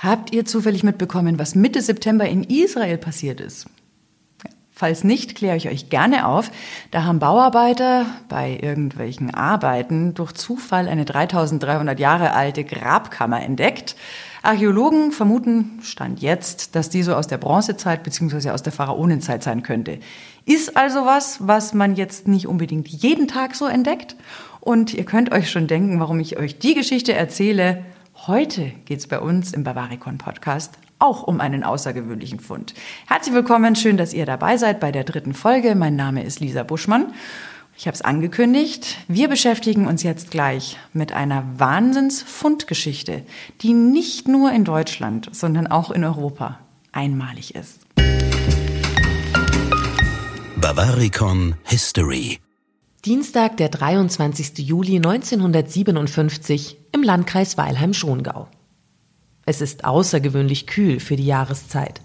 [0.00, 3.66] Habt ihr zufällig mitbekommen, was Mitte September in Israel passiert ist?
[4.70, 6.52] Falls nicht, kläre ich euch gerne auf.
[6.92, 13.96] Da haben Bauarbeiter bei irgendwelchen Arbeiten durch Zufall eine 3300 Jahre alte Grabkammer entdeckt.
[14.42, 18.50] Archäologen vermuten, stand jetzt, dass die so aus der Bronzezeit bzw.
[18.50, 19.98] aus der Pharaonenzeit sein könnte.
[20.44, 24.14] Ist also was, was man jetzt nicht unbedingt jeden Tag so entdeckt.
[24.60, 27.84] Und ihr könnt euch schon denken, warum ich euch die Geschichte erzähle.
[28.26, 32.74] Heute geht es bei uns im Bavaricon Podcast auch um einen außergewöhnlichen Fund.
[33.06, 35.74] Herzlich willkommen, schön, dass ihr dabei seid bei der dritten Folge.
[35.74, 37.14] Mein Name ist Lisa Buschmann.
[37.76, 38.98] Ich habe es angekündigt.
[39.06, 43.22] Wir beschäftigen uns jetzt gleich mit einer Wahnsinnsfundgeschichte,
[43.62, 46.58] die nicht nur in Deutschland, sondern auch in Europa
[46.92, 47.86] einmalig ist.
[50.60, 52.40] Bavaricon History
[53.04, 54.58] Dienstag, der 23.
[54.58, 58.48] Juli 1957 im Landkreis Weilheim-Schongau.
[59.46, 62.00] Es ist außergewöhnlich kühl für die Jahreszeit.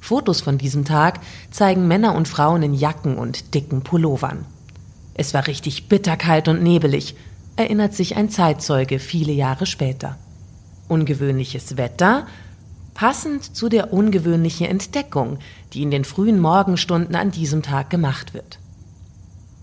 [0.00, 4.44] Fotos von diesem Tag zeigen Männer und Frauen in Jacken und dicken Pullovern.
[5.14, 7.16] Es war richtig bitterkalt und nebelig,
[7.56, 10.18] erinnert sich ein Zeitzeuge viele Jahre später.
[10.88, 12.26] Ungewöhnliches Wetter,
[12.92, 15.38] passend zu der ungewöhnlichen Entdeckung,
[15.72, 18.58] die in den frühen Morgenstunden an diesem Tag gemacht wird.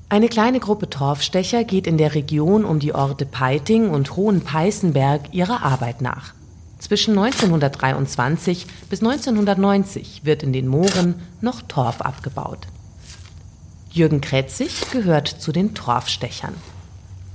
[0.07, 5.63] Eine kleine Gruppe Torfstecher geht in der Region um die Orte Peiting und Hohenpeißenberg ihrer
[5.63, 6.35] Arbeit nach.
[6.77, 12.67] Zwischen 1923 bis 1990 wird in den Mooren noch Torf abgebaut.
[13.89, 16.53] Jürgen Kretzig gehört zu den Torfstechern.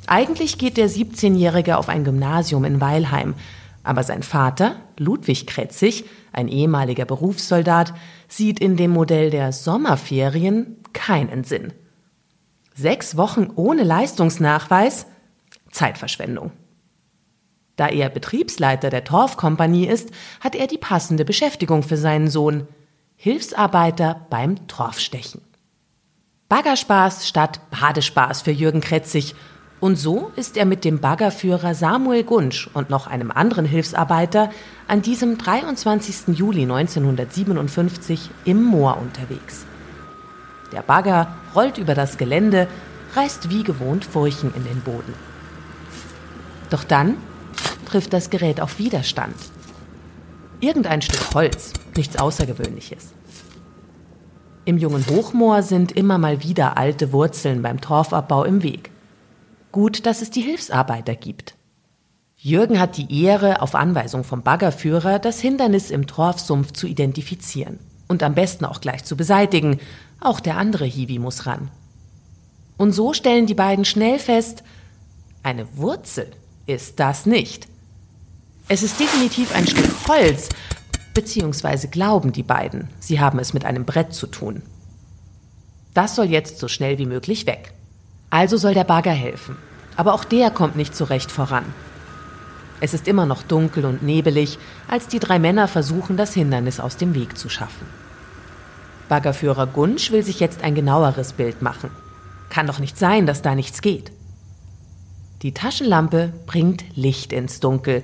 [0.06, 3.34] Eigentlich geht der 17-Jährige auf ein Gymnasium in Weilheim,
[3.82, 7.94] aber sein Vater, Ludwig Kretzig, ein ehemaliger Berufssoldat,
[8.28, 11.72] sieht in dem Modell der Sommerferien keinen Sinn.
[12.80, 15.04] Sechs Wochen ohne Leistungsnachweis?
[15.70, 16.50] Zeitverschwendung.
[17.76, 22.66] Da er Betriebsleiter der Torfkompanie ist, hat er die passende Beschäftigung für seinen Sohn.
[23.16, 25.42] Hilfsarbeiter beim Torfstechen.
[26.48, 29.34] Baggerspaß statt Badespaß für Jürgen Kretzig.
[29.78, 34.48] Und so ist er mit dem Baggerführer Samuel Gunsch und noch einem anderen Hilfsarbeiter
[34.88, 36.34] an diesem 23.
[36.34, 39.66] Juli 1957 im Moor unterwegs.
[40.72, 42.68] Der Bagger rollt über das Gelände,
[43.14, 45.14] reißt wie gewohnt Furchen in den Boden.
[46.70, 47.16] Doch dann
[47.86, 49.34] trifft das Gerät auf Widerstand.
[50.60, 53.12] Irgendein Stück Holz, nichts Außergewöhnliches.
[54.64, 58.90] Im jungen Hochmoor sind immer mal wieder alte Wurzeln beim Torfabbau im Weg.
[59.72, 61.56] Gut, dass es die Hilfsarbeiter gibt.
[62.36, 67.78] Jürgen hat die Ehre, auf Anweisung vom Baggerführer das Hindernis im Torfsumpf zu identifizieren
[68.10, 69.78] und am besten auch gleich zu beseitigen,
[70.20, 71.70] auch der andere Hiwi muss ran.
[72.76, 74.64] Und so stellen die beiden schnell fest,
[75.44, 76.28] eine Wurzel
[76.66, 77.68] ist das nicht.
[78.66, 80.48] Es ist definitiv ein Stück Holz,
[81.14, 84.62] beziehungsweise glauben die beiden, sie haben es mit einem Brett zu tun.
[85.94, 87.74] Das soll jetzt so schnell wie möglich weg.
[88.28, 89.56] Also soll der Bagger helfen.
[89.96, 91.64] Aber auch der kommt nicht so recht voran.
[92.80, 94.58] Es ist immer noch dunkel und nebelig,
[94.88, 97.86] als die drei Männer versuchen, das Hindernis aus dem Weg zu schaffen.
[99.08, 101.90] Baggerführer Gunsch will sich jetzt ein genaueres Bild machen.
[102.48, 104.12] Kann doch nicht sein, dass da nichts geht.
[105.42, 108.02] Die Taschenlampe bringt Licht ins Dunkel,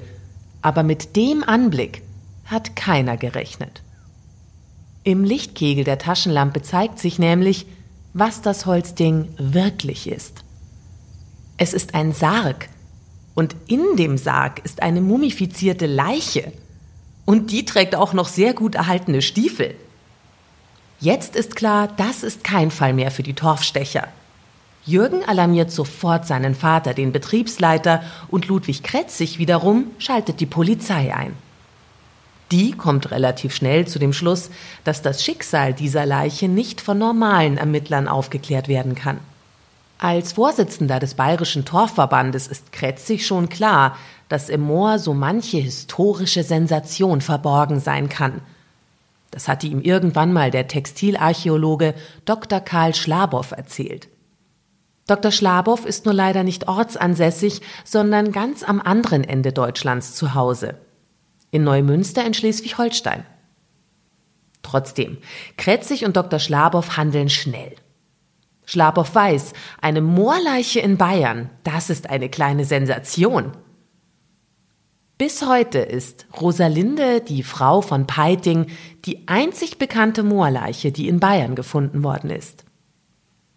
[0.63, 2.03] aber mit dem Anblick
[2.45, 3.83] hat keiner gerechnet.
[5.05, 7.67] Im Lichtkegel der Taschenlampe zeigt sich nämlich,
[8.13, 10.43] was das Holzding wirklich ist.
[11.59, 12.69] Es ist ein Sarg
[13.37, 16.51] und in dem Sarg ist eine mumifizierte Leiche
[17.25, 19.77] und die trägt auch noch sehr gut erhaltene Stiefel.
[20.99, 24.09] Jetzt ist klar, das ist kein Fall mehr für die Torfstecher.
[24.87, 31.35] Jürgen alarmiert sofort seinen Vater, den Betriebsleiter, und Ludwig Kretzig wiederum schaltet die Polizei ein.
[32.53, 34.49] Die kommt relativ schnell zu dem Schluss,
[34.85, 39.19] dass das Schicksal dieser Leiche nicht von normalen Ermittlern aufgeklärt werden kann.
[39.99, 43.97] Als Vorsitzender des Bayerischen Torfverbandes ist Kretzig schon klar,
[44.29, 48.41] dass im Moor so manche historische Sensation verborgen sein kann–
[49.37, 51.95] das hatte ihm irgendwann mal der Textilarchäologe
[52.25, 52.59] Dr.
[52.59, 54.09] Karl Schlabow erzählt.
[55.07, 55.31] Dr.
[55.31, 60.77] Schlabow ist nur leider nicht ortsansässig, sondern ganz am anderen Ende Deutschlands zu Hause.
[61.51, 63.27] In Neumünster in Schleswig-Holstein.
[64.63, 65.19] Trotzdem,
[65.59, 66.39] Kretzig und Dr.
[66.39, 67.77] Schlabow handeln schnell.
[68.67, 73.53] Schlabow weiß, eine Moorleiche in Bayern, das ist eine kleine Sensation.
[75.19, 78.67] Bis heute ist Rosalinde, die Frau von Peiting,
[79.07, 82.67] die einzig bekannte Moorleiche, die in Bayern gefunden worden ist.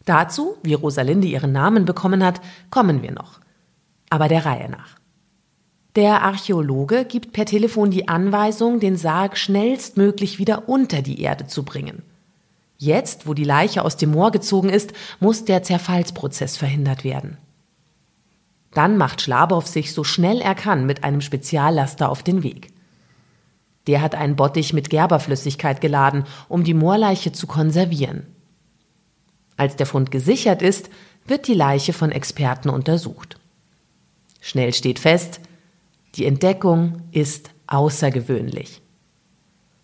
[0.05, 2.39] Dazu, wie Rosalinde ihren Namen bekommen hat,
[2.69, 3.41] kommen wir noch.
[4.09, 4.95] Aber der Reihe nach.
[5.95, 11.63] Der Archäologe gibt per Telefon die Anweisung, den Sarg schnellstmöglich wieder unter die Erde zu
[11.63, 12.03] bringen.
[12.81, 17.37] Jetzt, wo die Leiche aus dem Moor gezogen ist, muss der Zerfallsprozess verhindert werden.
[18.73, 22.71] Dann macht Schlabow sich so schnell er kann mit einem Speziallaster auf den Weg.
[23.87, 28.25] Der hat einen Bottich mit Gerberflüssigkeit geladen, um die Moorleiche zu konservieren.
[29.57, 30.89] Als der Fund gesichert ist,
[31.25, 33.37] wird die Leiche von Experten untersucht.
[34.39, 35.41] Schnell steht fest,
[36.15, 38.81] die Entdeckung ist außergewöhnlich.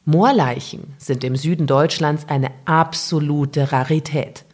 [0.06, 4.46] Moorleichen sind im Süden Deutschlands eine absolute Rarität.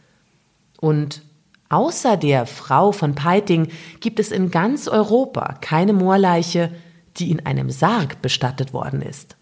[0.79, 1.23] Und
[1.69, 3.67] außer der Frau von Peiting
[3.99, 6.71] gibt es in ganz Europa keine Moorleiche,
[7.17, 9.35] die in einem Sarg bestattet worden ist.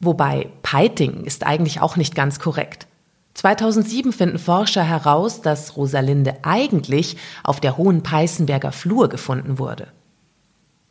[0.00, 2.88] Wobei Peiting ist eigentlich auch nicht ganz korrekt.
[3.34, 9.88] 2007 finden Forscher heraus, dass Rosalinde eigentlich auf der Hohen Peißenberger Flur gefunden wurde.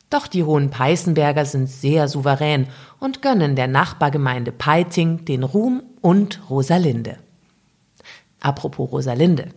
[0.09, 2.67] Doch die Hohen Peißenberger sind sehr souverän
[2.99, 7.17] und gönnen der Nachbargemeinde Peiting den Ruhm und Rosalinde.
[8.39, 9.49] Apropos Rosalinde.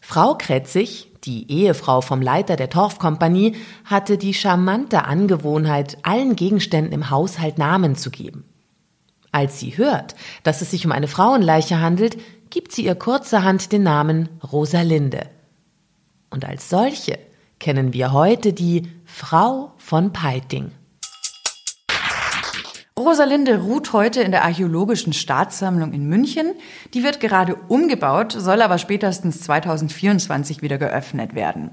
[0.00, 7.10] Frau Kretzig, die Ehefrau vom Leiter der Torfkompanie, hatte die charmante Angewohnheit, allen Gegenständen im
[7.10, 8.44] Haushalt Namen zu geben.
[9.32, 10.14] Als sie hört,
[10.44, 12.18] dass es sich um eine Frauenleiche handelt,
[12.50, 15.26] gibt sie ihr kurzerhand den Namen Rosalinde.
[16.30, 17.18] Und als solche
[17.58, 20.72] kennen wir heute die Frau von Peiting.
[22.96, 26.52] Rosalinde ruht heute in der Archäologischen Staatssammlung in München.
[26.94, 31.70] Die wird gerade umgebaut, soll aber spätestens 2024 wieder geöffnet werden.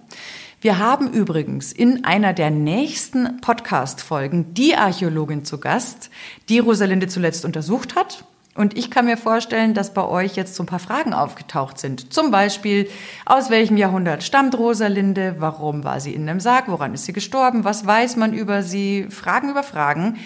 [0.62, 6.10] Wir haben übrigens in einer der nächsten Podcast-Folgen die Archäologin zu Gast,
[6.50, 8.26] die Rosalinde zuletzt untersucht hat.
[8.54, 12.14] Und ich kann mir vorstellen, dass bei euch jetzt so ein paar Fragen aufgetaucht sind.
[12.14, 12.90] Zum Beispiel,
[13.26, 15.36] aus welchem Jahrhundert stammt Rosalinde?
[15.40, 16.68] Warum war sie in einem Sarg?
[16.68, 17.64] Woran ist sie gestorben?
[17.64, 19.08] Was weiß man über sie?
[19.10, 20.20] Fragen über Fragen.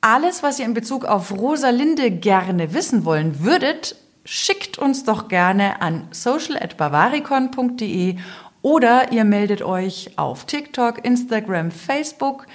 [0.00, 5.82] Alles, was ihr in Bezug auf Rosalinde gerne wissen wollen würdet, schickt uns doch gerne
[5.82, 8.18] an social.bavaricon.de
[8.62, 12.46] oder ihr meldet euch auf TikTok, Instagram, Facebook.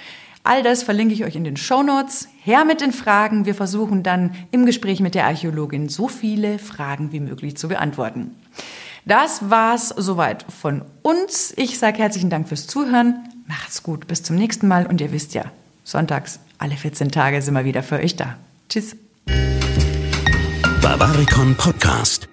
[0.46, 2.28] All das verlinke ich euch in den Show Notes.
[2.42, 3.46] Her mit den Fragen.
[3.46, 8.36] Wir versuchen dann im Gespräch mit der Archäologin so viele Fragen wie möglich zu beantworten.
[9.06, 11.54] Das war's soweit von uns.
[11.56, 13.26] Ich sage herzlichen Dank fürs Zuhören.
[13.46, 14.06] Macht's gut.
[14.06, 14.86] Bis zum nächsten Mal.
[14.86, 15.44] Und ihr wisst ja,
[15.82, 18.36] sonntags alle 14 Tage sind wir wieder für euch da.
[18.68, 18.96] Tschüss.
[20.82, 22.28] Bavaricon Podcast.